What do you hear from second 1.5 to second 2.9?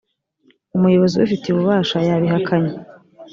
ububasha yabihakanye